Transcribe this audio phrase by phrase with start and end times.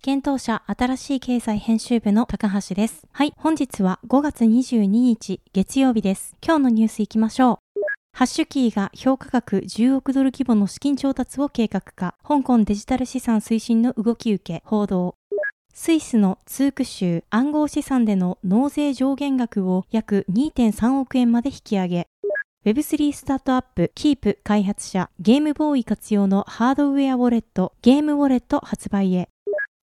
[0.00, 3.02] 検討者新しい経済編集部の高橋です。
[3.10, 6.36] はい、本日は5月22日月曜日です。
[6.40, 7.80] 今日のニュースいきましょう。
[8.16, 12.14] ハッシュキーが評価額10億ドル規模の資金調達を計画化。
[12.22, 15.16] 香港デジタル資産推進の動き受け、報道。
[15.74, 22.08] スイスのツーク州暗号資産での納税上限額を約2.3億円まで引き上げ、
[22.64, 29.28] Web3 スタートアップキープ開発者ゲームボーイ活用のハードウェアウォレットゲームウォレット発売へ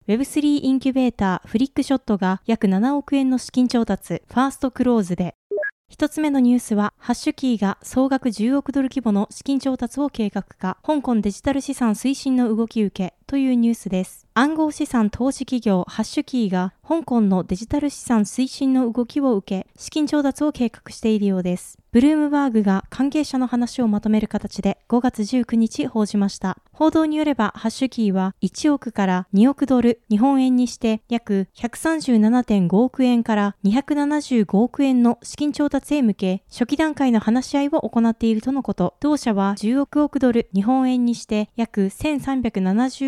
[0.07, 5.35] Web3 インキュベーターフリックショットが約7億円の資金調達ファーストクローズで。
[5.89, 13.15] 一つ目のニュースは、ハッシュキーが総額10億ドル規模の資金調達を計画化、香港デジタル資産推進の動き受け。
[13.27, 14.27] というニュースです。
[14.35, 21.79] 暗号資産投資企業ハッシュキーが香港のデジタル資産推進の動きを受け、資金調達を計画しているようです。
[21.91, 26.57] ブルームバーグが関係者の話をまとめる形で5月19日報じました。
[26.73, 38.95] 報道によれば、ハッシュキーは1億から2億ドル、日本円にして約137.5億円から275億円の資金調達へ向け、初期段階の話し合いを行っているとのこと。
[38.99, 41.89] 同社は10億ドル、日本円にして約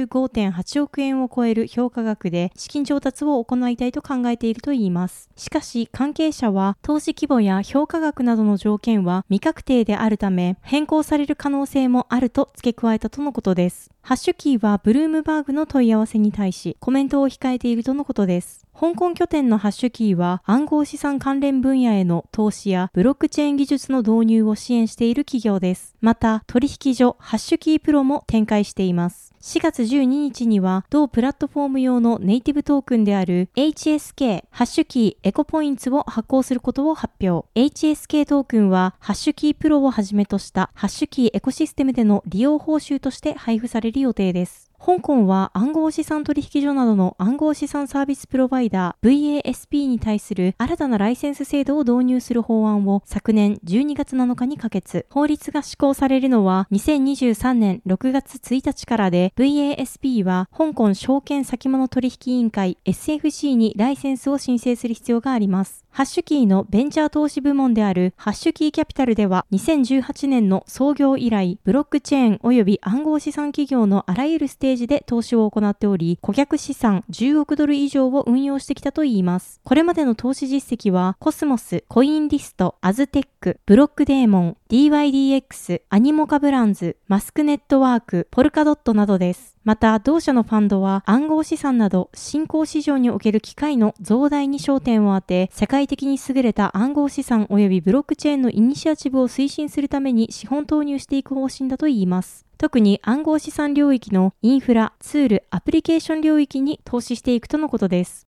[0.08, 5.30] 155.8億円を超える評価額で資金調達を行いたいと考えているといいます。
[5.36, 13.92] しかし、関係者は投資規模や評価額などの条件は未確定であるため、変更される可能性もあると付け加えたとのことです。
[14.08, 18.66] ハッシュキーはブルームバーグの問い合わせに対しコメントを控えているとのことです。
[18.80, 25.96] 香港拠点のハッシュキーは暗号資産関連分野への投資やブロックチェーン技術の導入を支援している企業です。
[26.00, 29.34] また、取引所ハッシュキープロも展開しています。
[29.42, 37.48] 4月12日には同プラットフォーム用のネイティブトークンである HSK ハッシュキーエコポインツを発行することを発表。
[37.56, 44.72] HSK トークンはハッシュキープロをはじめとしたハッシュキーエコシステムでの利用報酬として配布される予定です。
[44.80, 55.06] 香港は暗号資産取引所などの暗号資産サービスプロバイダー VASP に対する新たなライセンス制度を導入する法案を昨年12月7日に可決。
[55.10, 65.88] 法律が施行されるのは2023年6月1日からで VASP は香港証券先物取引委員会 SFC にライセンスを申請する必要があります。
[65.90, 79.62] ハッシュキーのベンチャー投資部門であるハッシュキーキャピタルでは2018年の創業以来、ブロックチェーン及び暗号資産企業のあらゆるステページで投資を行っており、顧客資産10億ドル以上を運用してきたといいます。
[79.64, 89.56] これまでの投資実績はコスモス、コインリスト、アズテック、ブロックデーモン、DYDX、アニモカブランズ、マスクネットワーク、ポルカドットなどです。
[89.64, 102.46] また、同社のファンドは暗号資産など新興市場における機会の増大に焦点を当て、世界的に優れた暗号資産及びブロックチェーンのイニシアチブを推進するために資本投入していく方針だといいます。
[102.58, 108.27] 特に暗号資産領域のインフラ、ツール、アプリケーション領域に投資していくとのことです。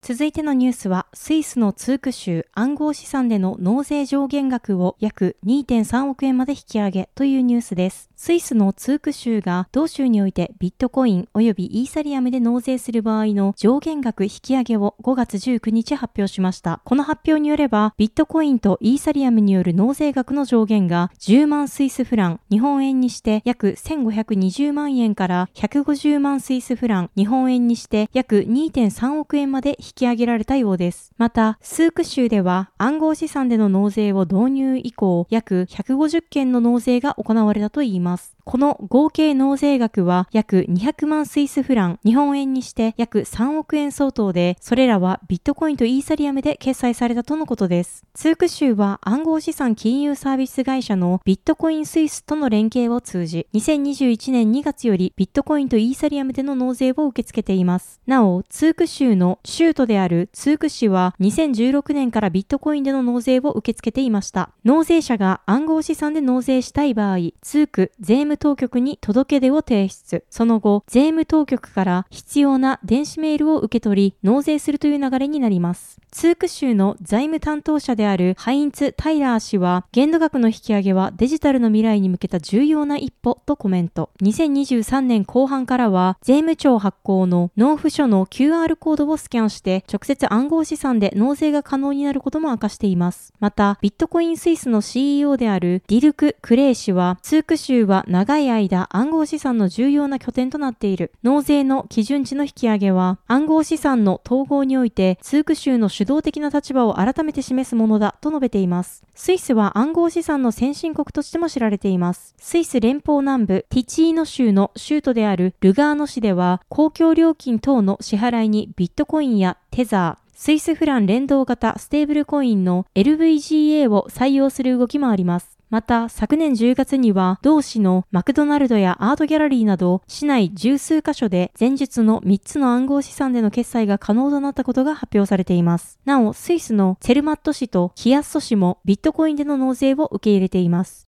[0.00, 8.08] 続いてのニュースは、スイスのツーク州暗号資産での納税上限額を約2.3億円まで引き上げというニュースです。
[8.16, 16.80] スイスのツーク州が同州においてビットコイン及びイーサリアムで納税する場合の上限額引き上げを5月19日発表しました。
[16.84, 31.12] この発表によれば、ビットコインとイーサリアムによる納税額の上限が10万スイスフラン、日本円にして約1520万円から150万スイスフラン、日本円にして約2.3億円まで引引き上げられたようです。
[31.18, 38.37] また、スーク州では暗号資産での納税を導入以降、約150件の納税が行われたといいます。
[38.48, 48.06] この合計納税額は約200万スイスフラン、日本円にして約3億円相当で、それらはビットコインとイーサリアムで決済されたとのことです。
[48.14, 58.00] ツーク州は暗号資産金融サービス会社のビットコインスイスとの連携を通じ、2021年2月よりビットコインとイーサリアムでの納税を受け付けています。
[58.06, 64.52] なお、ツーク州の州都であるツーク市は2016年からビットコインでの納税を受け付けていました。
[64.64, 70.24] 納税者が暗号資産で納税したい場合、ツーク税務当局に届け出を提出。
[70.30, 76.00] その後、税務当局から必要な電子メールを受け取り、納税するという流れになります。
[76.10, 84.10] ツーク州の財務担当者であるハインツ・タイラー氏は、限度額の引き上げはデジタルの未来に向けた重要な一歩とコメント。
[84.22, 93.32] 2023年後半からは、税務庁発行の納付書の QR コードをスキャンして、直接暗号資産で納税が可能になることも明かしています。
[93.40, 101.12] また、ビットコインスイスの CEO であるディルク・クレイ氏は、ツーク州は長い間暗号資産の重要な拠点となっている。
[101.22, 109.04] 納税の基準値の引き上げは、暗号資産の統合において、ツーク州の主導的な立場を改めて示すものだと述べています。
[109.14, 112.34] スイスは暗号資産の先進国としても知られています。
[112.40, 125.58] スイス連邦南部ティチーノ州の州都であるルガーノ市では、公共料金等の支払いにビットコインやテザー、スイスフラン連動型ステーブルコインの LVGA を採用する動きもあります。
[125.68, 135.98] また、昨年10月には、同市のマクドナルドやアートギャラリーなど、市内十数カ所で前述の3つの暗号資産での決済が可能となったことが発表されています。
[136.04, 141.08] なお、スイスのチェルマット市とキアッソ市もビットコインでの納税を受け入れています。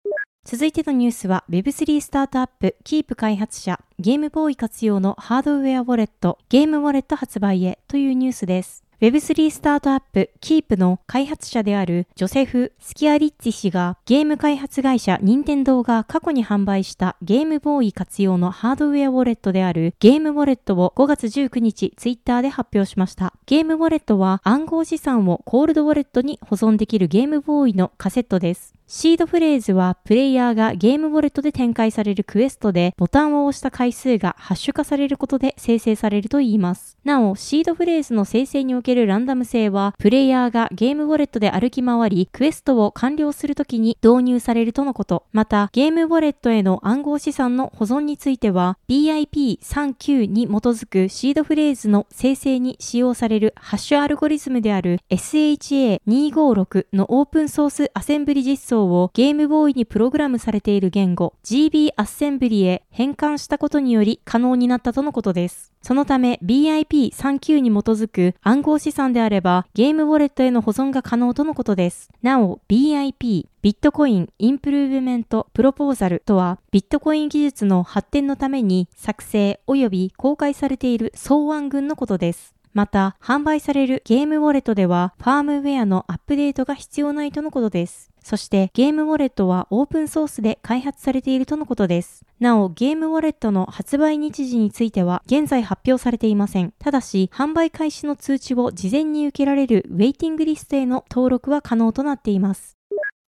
[0.45, 8.83] 続いてのニュースは Web3 スタートアップキープ開発者ゲームボーイ活用のハードウェアウォレットゲームウォレット発売へというニュースです。
[9.01, 23.33] Web3 スタートアップ Keep の開発者であるジョセフ・スキアリッチ氏がゲーム開発会社任天堂が過去に販売したゲームボーイ活用のハードウェアウォレットであるゲームウォレットを5月19日ツイッターで発表しました。
[23.47, 28.75] ゲームウォレットは暗号資産をコールドウォレットに保存できるゲームボーイのカセットです。
[28.93, 36.97] シードフレーズはプレイヤーがゲームウォレットで展開されるクエストでボタンを押した回数がハッシュ化されることで生成されるといいます。
[37.05, 45.23] なお、シードフレーズの生成におけるランダム性はプレイヤーがゲームウォレットで歩き回りクエストを完了するときに導入されるとのこと。
[45.31, 65.71] また、ゲームウォレットへの暗号資産の保存については BIP39 に基づくシードフレーズの生成に使用されるハッシュアルゴリズムである SHA256 のオープンソースアセンブリ実装をゲームボーイにプログラムされている言語 GB アッセンブリへ変換したことにより可能になったとのことです。
[65.81, 72.09] そのため BIP39 に基づく暗号資産であればゲームウォレットへの保存が可能とのことです。
[72.21, 82.55] なお BIP ビットコインインプルーブメントプロポーザルとはビットコイン技術の発展のために作成及び公開されている草案群のことです。
[82.73, 88.10] また、販売されるゲームウォレットでは、ファームウェアのアップデートが必要ないとのことです。
[88.23, 92.23] そしてゲームウォレットはオープンソースで開発されているとのことです。
[92.39, 96.73] なお、ゲームウォレットの発売日時については現在発表されていません。
[96.79, 102.77] ただし、販売開始の通知を事前に受けられるウェイティングリストへの登録は可能となっています。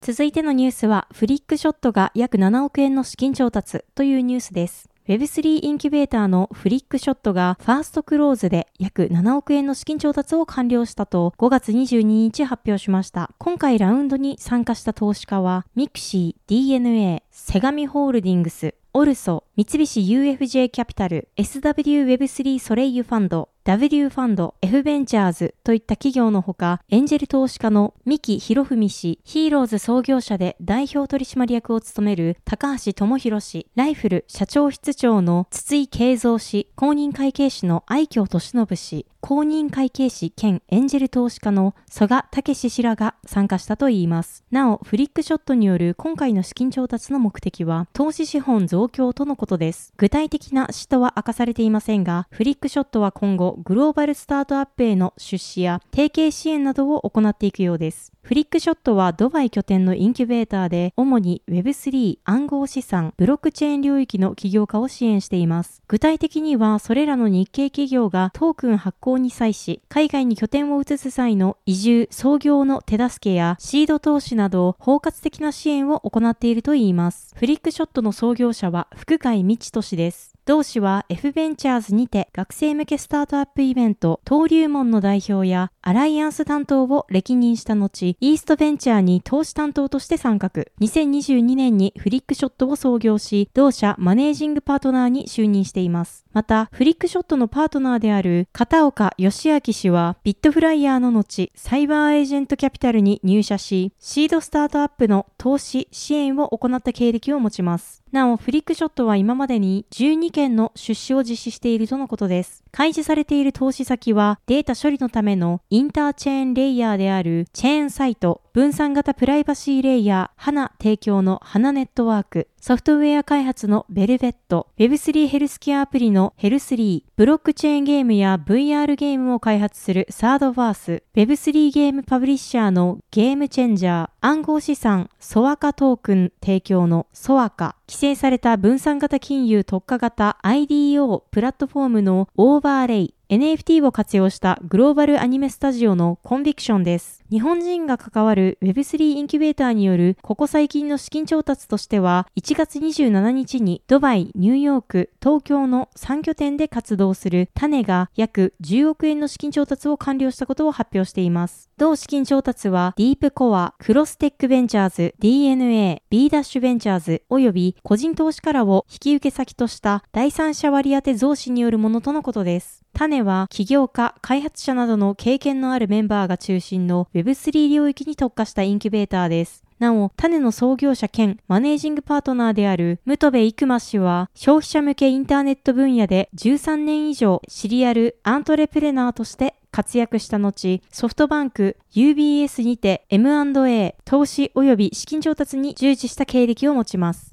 [0.01, 4.89] 続いてのニュースは、フリックショットが約7億円の資金調達というニュースです。
[5.07, 13.29] Web3 インキュベーターのフリックショットがファーストクローズで約7億円の資金調達を完了したと5月22日発表しました。
[13.37, 44.43] 今回ラウンドに参加した投資家はミクシー、DNA、セガミホールディングス、オルソ、三菱 UFJ キャピタル、SWWeb3 ソレイユファンド、W ファンド、F ベンチャーズといった企業のほか、エンジェル投資家の三木博文氏、ヒーローズ創業者で代表取締役を務める高橋智博氏、ライフル社長室長の筒井慶三氏、公認会計士の愛京俊信氏、公認会計士兼エンジェル投資家の曽我武氏らが参加したといいます。
[44.51, 49.93] なお、フリックショットによる今回の資金調達の目的は、投資資本増強とのことです。
[49.97, 58.11] 具体的な使途は明かされていませんが、フリックショットは今後、グローバルスタートアップへの出資や提携支援などを行っていくようです。
[58.21, 65.81] フリックショットはドバイ拠点のインキュベーターで、主に Web3 暗号資産、ブロックチェーン領域の起業家を支援しています。
[65.89, 77.12] 具体的には、それらの日系企業がトークン発行に際し、海外に拠点を移す際の移住、創業の手助けやシード投資など包括的な支援を行っているといいます。
[77.35, 80.32] フリックショットの創業者は福海道俊です。
[80.45, 90.49] 同氏は F ベンチャーズにて学生向けスタートアップイベント、登竜門の代表やアライアンス担当を歴任した後、イーストベンチャーに投資担当として参画。
[90.81, 96.25] 2022年にフリックショットを創業し、同社マネージングパートナーに就任しています。
[96.33, 108.02] また、フリックショットのパートナーである片岡義明氏は、ビットフライヤーの後、サイバーエージェントキャピタルに入社し、シードスタートアップの投資、支援を行った経歴を持ちます。
[108.13, 112.63] なお、フリックショットは今までに12件の出資を実施しているとのことです。
[112.71, 147.23] 開示されている投資先は、データ処理のためのインターチェーンレイヤーであるチェーンサイト、分散型プライバシーレイヤー、花提供の花ネットワーク、ソフトウェア開発のベルベット、Web3 ヘルスケアアプリのヘルスリー、ブロックチェーンゲームや VR ゲームを開発するサードバース、Web3 ゲームパブリッシャーのゲームチェンジャー、暗号資産、ソワカトークン提供のソワカ、規制された分散型金融特化型 IDO プラットフォームのオーバーレイ、NFT を活用したグローバルアニメスタジオのコンビクションです。
[147.31, 161.71] 日本人が関わる Web3 インキュベーターによるここ最近の資金調達としては、1月27日にドバイ、ニューヨーク、東京の3拠点で活動する Tanéが約10億円の資金調達を完了したことを発表しています。
[161.77, 172.82] 同資金調達はディープコア、クロステックベンチャーズ、 DeNA、B ダッシュベンチャーズ及び個人投資家らを引き受け先とした第三者割当増資によるものとのことです。
[172.93, 179.63] 種は起業家、開発者などの経験のあるメンバーが中心の Web3 領域に特化したインキュベーターです。
[179.79, 197.32] なお、種の創業者兼マネージングパートナーであるムトベイクマ氏は、消費者向けインターネット分野で13年以上シリアルアントレプレナーとして活躍した後、ソフトバンク、UBS にて M&A、投資及び資金調達に従事した経歴を持ちます。